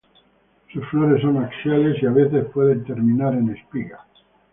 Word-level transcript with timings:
Sus 0.73 0.83
flores 0.87 1.21
son 1.21 1.37
axiales 1.37 2.01
y, 2.01 2.07
a 2.07 2.09
veces, 2.09 2.45
pueden 2.51 2.83
terminar 2.83 3.35
en 3.35 3.51
espiga. 3.55 3.99